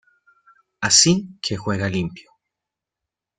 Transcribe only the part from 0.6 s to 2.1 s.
Así que juega